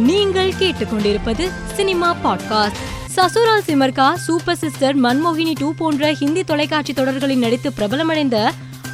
நீங்கள் 0.00 0.52
கேட்டுக்கொண்டிருப்பது 0.58 1.50
cinema 1.74 2.16
podcast. 2.24 2.78
Sasural 3.16 3.64
Simar Ka 3.66 4.14
super 4.14 4.56
sister 4.56 5.00
மன்மோகினி 5.00 5.52
two 5.58 5.74
போன்ற 5.74 6.12
ஹிந்தி 6.12 6.44
தொலைக்காட்சி 6.44 6.92
தொடர்களில் 6.92 7.38
நடித்து 7.38 7.72
பிரபலமடைந்த 7.76 8.48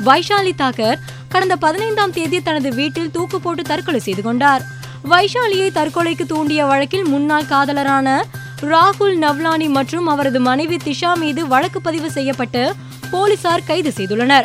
வைஷாலி 0.05 0.55
தாக்கர் 0.55 0.99
கடந்த 1.29 1.57
பதினைந்தாம் 1.57 2.13
தேதி 2.13 2.43
தனது 2.43 2.75
வீட்டில் 2.75 3.11
தூக்கு 3.11 3.41
போட்டு 3.41 3.63
தற்கொலை 3.63 4.01
செய்து 4.01 4.23
கொண்டார். 4.23 4.63
வைஷாலியை 5.11 5.71
தற்கொலைக்கு 5.71 6.27
தூண்டிய 6.27 6.65
வழக்கில் 6.65 7.05
முன்னாள் 7.05 7.51
காதலரான 7.51 8.23
ராகுல் 8.61 9.17
நவ்லானி 9.17 9.69
மற்றும் 9.69 10.07
அவரது 10.07 10.41
மனைவி 10.41 10.77
திஷா 10.77 11.15
மீது 11.15 11.49
வழக்கு 11.49 11.81
பதிவு 11.81 12.11
செய்யப்பட்டு 12.11 12.75
போலீசார் 13.11 13.65
கைது 13.65 13.93
செய்துள்ளனர். 13.97 14.45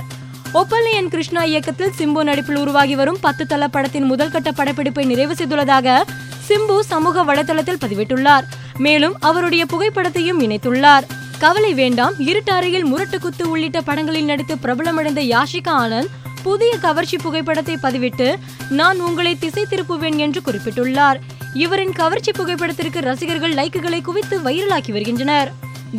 ஒப்பல்லையன் 0.54 1.08
கிருஷ்ணா 1.08 1.44
இயக்கத்தில் 1.44 1.94
சிம்பு 1.98 2.24
நடிப்பில் 2.24 2.58
உருவாகி 2.58 2.96
வரும் 2.96 3.18
பத்து 3.22 3.48
தள 3.48 3.68
படத்தின் 3.68 4.12
முதல்கட்ட 4.12 4.52
படப்பிடிப்பை 4.52 5.06
நிறைவு 5.06 5.34
செய்துள்ளதாக 5.34 6.04
சிம்பு 6.52 6.80
சமூக 6.80 7.26
வலைதளத்தில் 7.26 7.82
பதிவிட்டுள்ளார். 7.82 8.44
மேலும் 8.78 9.16
அவருடைய 9.20 9.66
புகைப்படத்தையும் 9.66 10.40
இணைத்துள்ளார். 10.40 11.04
கவலை 11.40 11.74
வேண்டாம் 11.74 12.14
இருட்டறையில் 12.20 12.84
முரட்டு 12.84 13.20
குத்து 13.20 13.50
உள்ளிட்ட 13.50 13.82
படங்களில் 13.82 14.26
நடித்து 14.26 14.56
பிரபலமடைந்த 14.56 15.22
யாஷிகா 15.22 15.70
ஆனந்த் 15.70 16.10
புதிய 16.44 16.78
கவர்ச்சி 16.78 17.18
புகைப்படத்தை 17.18 17.78
பதிவிட்டு 17.84 18.36
நான் 18.70 19.00
உங்களை 19.00 19.38
திசை 19.38 19.66
திருப்புவேன் 19.70 20.16
என்று 20.16 20.42
குறிப்பிட்டுள்ளார். 20.46 21.20
இவரின் 21.54 21.92
கவர்ச்சி 21.92 22.32
புகைப்படத்திற்கு 22.32 23.02
ரசிகர்கள் 23.02 23.54
லைக்குகளை 23.54 24.02
குவித்து 24.02 24.40
வைரலாக்கி 24.40 24.92
வருகின்றனர். 24.92 25.52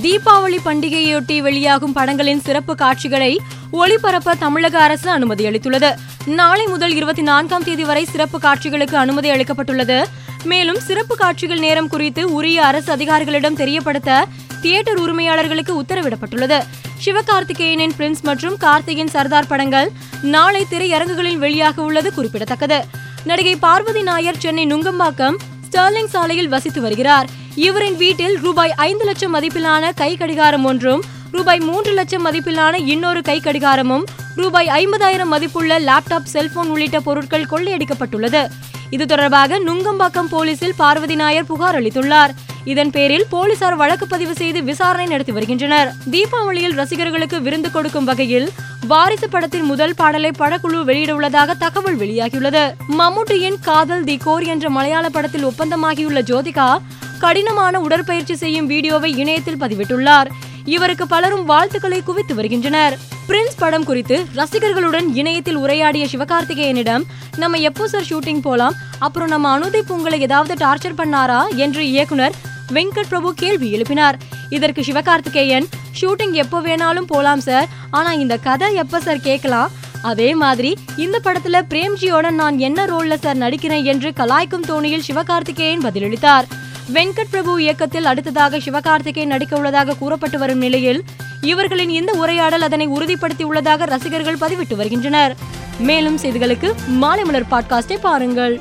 தீபாவளி 0.03 0.59
பண்டிகையொட்டி 0.65 1.41
வெளியாகும் 1.41 1.93
படங்களின் 1.93 2.41
சிறப்பு 2.41 2.75
காட்சிகளை 2.75 3.41
ஒளிபரப்ப 3.73 4.39
தமிழக 4.39 4.83
அரசு 4.83 5.11
அனுமதி 5.11 5.49
அளித்துள்ளது. 5.49 5.95
நாளை 6.27 6.67
முதல் 6.67 6.95
இருபத்தி 6.95 7.23
நான்காம் 7.23 7.65
தேதி 7.65 7.85
வரை 7.85 8.05
சிறப்பு 8.05 8.39
காட்சிகளுக்கு 8.39 8.97
அனுமதி 8.97 9.31
அளிக்கப்பட்டுள்ளது. 9.31 10.05
மேலும் 10.45 10.81
சிறப்பு 10.81 11.17
காட்சிகள் 11.17 11.59
நேரம் 11.59 11.89
குறித்து 11.89 12.33
உரிய 12.33 12.65
அரசு 12.65 12.97
அதிகாரிகளிடம் 12.97 13.55
தெரியப்படுத்த 13.55 14.27
தியேட்டர் 14.61 15.01
உரிமையாளர்களுக்கு 15.01 15.73
உத்தரவிடப்பட்டுள்ளது. 15.83 16.59
சிவகார்த்திகேயனின் 17.05 17.95
பிரின்ஸ் 17.99 18.23
மற்றும் 18.23 18.57
கார்த்திகின் 18.61 19.11
சர்தார் 19.11 19.47
படங்கள் 19.47 19.91
நாளை 20.23 20.67
திரையரங்குகளில் 20.71 21.39
வெளியாக 21.39 21.77
உள்ளது 21.77 22.15
குறிப்பிடத்தக்கது. 22.15 22.85
நடிகை 23.25 23.57
பார்வதி 23.57 24.03
நாயர் 24.03 24.39
சென்னை 24.39 24.67
நுங்கம்பாக்கம் 24.67 25.37
ஸ்டர்லிங் 25.71 26.13
சாலையில் 26.15 26.49
வசித்து 26.49 26.81
வருகிறார். 26.81 27.27
இவரின் 27.55 27.97
வீட்டில் 27.97 28.39
ரூபாய் 28.39 28.75
ஐந்து 28.77 29.05
லட்சம் 29.05 29.35
மதிப்பிலான 29.35 29.91
கை 29.95 30.17
கடிகாரம் 30.17 30.65
ஒன்றும் 30.65 31.03
ரூபாய் 31.31 31.61
மூன்று 31.61 31.93
லட்சம் 31.93 32.27
மதிப்பிலான 32.27 32.75
இன்னொரு 32.87 33.23
கை 33.23 33.41
கடிகாரமும் 33.41 34.05
ரூபாய் 34.37 34.69
ஐம்பதாயிரம் 34.81 35.33
மதிப்புள்ள 35.35 35.81
லேப்டாப் 35.81 36.31
செல்போன் 36.35 36.71
உள்ளிட்ட 36.75 37.01
பொருட்கள் 37.01 37.51
கொள்ளையடிக்கப்பட்டுள்ளது. 37.53 38.43
இது 38.91 39.07
தொடர்பாக 39.07 39.59
நுங்கம்பாக்கம் 39.59 40.31
போலீசில் 40.31 40.75
பார்வதி 40.77 41.15
நாயர் 41.15 41.49
புகார் 41.51 41.79
அளித்துள்ளார். 41.81 42.33
இதன் 42.65 42.91
பேரில் 42.91 43.25
போலீசார் 43.31 43.77
வழக்கு 43.77 44.07
பதிவு 44.07 44.35
செய்து 44.35 44.63
விசாரணை 44.63 45.07
நடத்தி 45.07 45.33
வருகின்றனர். 45.33 45.93
தீபாவளியில் 46.11 46.77
ரசிகர்களுக்கு 46.81 47.41
விருந்து 47.41 47.71
கொடுக்கும் 47.71 48.05
வகையில் 48.05 48.49
வாரிசு 48.87 49.29
படத்தின் 49.29 49.65
முதல் 49.65 49.95
பாடலை 49.95 50.31
படக்குழு 50.39 50.85
வெளியிட 50.85 51.15
உள்ளதாக 51.15 51.55
தகவல் 51.55 51.99
வெளியாகியுள்ளது. 51.99 52.65
மம்முட்டியின் 52.99 53.59
காதல் 53.61 54.05
தி 54.05 54.17
கோர் 54.17 54.47
என்ற 54.55 54.69
மலையாள 54.71 55.09
படத்தில் 55.09 55.49
ஒப்பந்தமாகியுள்ள 55.51 56.23
ஜோதிகா 56.31 56.79
கடினமான 57.19 57.81
உடற்பயிற்சி 57.81 58.35
செய்யும் 58.35 58.67
வீடியோவை 58.67 59.11
இணையத்தில் 59.17 59.61
பதிவிட்டுள்ளார். 59.61 60.31
இவருக்கு 60.65 61.07
பலரும் 61.07 61.45
வாழ்த்துக்களை 61.45 62.03
குவித்து 62.03 62.35
வருகின்றனர். 62.35 62.99
பிரின்ஸ் 63.29 63.59
படம் 63.59 63.85
குறித்து 63.85 64.27
ரசிகர்களுடன் 64.37 65.07
இணையத்தில் 65.15 65.57
உரையாடிய 65.57 66.07
சிவகார்த்திகேயனிடம் 66.13 67.03
நம்ம 67.37 67.57
எப்போ 67.57 67.89
சார் 67.89 68.03
ஷூட்டிங் 68.03 68.41
போலாம்? 68.41 68.75
அப்புறம் 68.99 69.29
நம்ம 69.29 69.59
அனுதீப் 69.59 69.93
உங்களை 69.93 70.21
ஏதாவது 70.21 70.67
டார்ச்சர் 70.67 70.99
பண்ணாரா? 70.99 71.43
என்று 71.55 71.89
இயக்குனர் 71.89 72.35
வெங்கட் 72.73 73.09
பிரபு 73.09 73.35
கேள்வி 73.35 73.73
எழுப்பினார். 73.73 74.15
இதற்கு 74.49 74.83
சிவகார்த்திகேயன் 74.83 75.67
ஷூட்டிங் 76.01 76.33
எப்போ 76.33 76.61
வேணாலும் 76.61 77.07
போலாம் 77.07 77.41
சார் 77.41 77.69
ஆனா 77.91 78.13
இந்த 78.13 78.37
கதை 78.37 78.75
எப்ப 78.75 79.01
சார் 79.01 79.21
கேட்கலாம்? 79.21 79.71
அதே 80.03 80.35
மாதிரி 80.35 80.79
இந்த 80.97 81.21
படத்துல 81.25 81.63
பிரேம்ஜியோட 81.69 82.31
நான் 82.31 82.59
என்ன 82.59 82.87
ரோல்ல 82.87 83.15
சார் 83.15 83.37
நடிக்கிறேன்? 83.37 83.85
என்று 83.85 84.11
கலாய்க்கும் 84.11 84.69
தோணியில் 84.69 85.03
சிவகார்த்திகேயன் 85.09 85.85
பதிலளித்தார். 85.85 86.45
வெங்கட் 86.93 87.31
பிரபு 87.31 87.63
இயக்கத்தில் 87.63 88.05
அடுத்ததாக 88.05 88.59
சிவகார்த்திகேயன் 88.59 89.29
நடிக்க 89.29 89.57
உள்ளதாக 89.57 89.95
கூறப்பட்டு 89.95 90.39
வரும் 90.39 90.59
நிலையில் 90.59 91.05
இவர்களின் 91.41 91.89
இந்த 91.89 92.13
உரையாடல் 92.13 92.61
அதனை 92.61 92.89
உறுதிப்படுத்தி 92.89 93.43
உள்ளதாக 93.43 93.85
ரசிகர்கள் 93.85 94.37
பதிவிட்டு 94.37 94.77
வருகின்றனர். 94.77 95.37
மேலும் 95.79 96.19
செய்திகளுக்கு 96.19 96.73
மாலை 96.87 97.25
மலர் 97.25 97.51
பாட்காஸ்டை 97.51 97.99
பாருங்கள். 98.01 98.61